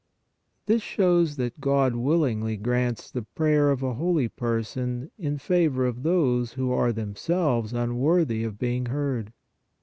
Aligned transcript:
This 0.65 0.81
shows 0.81 1.35
that 1.35 1.61
God 1.61 1.93
willingly 1.95 2.57
grants 2.57 3.11
the 3.11 3.21
prayer 3.21 3.69
of 3.69 3.83
a 3.83 3.93
holy 3.93 4.27
person 4.27 5.11
in 5.19 5.37
favor 5.37 5.85
of 5.85 6.01
those 6.01 6.53
who 6.53 6.71
are 6.71 6.91
themselves 6.91 7.71
unworthy 7.71 8.43
of 8.43 8.57
being 8.57 8.87
heard. 8.87 9.31